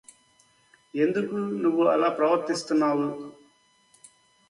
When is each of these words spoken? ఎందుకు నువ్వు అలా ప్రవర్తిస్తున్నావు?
ఎందుకు 0.93 1.35
నువ్వు 1.63 1.83
అలా 1.87 2.09
ప్రవర్తిస్తున్నావు? 2.09 3.07